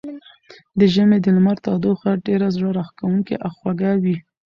د 0.79 0.81
ژمي 0.93 1.17
د 1.21 1.27
لمر 1.35 1.57
تودوخه 1.65 2.11
ډېره 2.27 2.47
زړه 2.55 2.69
راښکونکې 2.77 3.35
او 3.45 3.51
خوږه 3.57 3.91
وي. 4.03 4.15